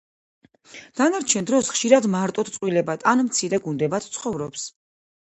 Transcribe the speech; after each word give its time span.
დანარჩენ 0.99 1.47
დროს 1.49 1.67
ხშირად 1.73 2.07
მარტოდ, 2.15 2.49
წყვილებად 2.55 3.05
ან 3.11 3.21
მცირე 3.27 3.59
გუნდებად 3.67 4.09
ცხოვრობს. 4.17 4.65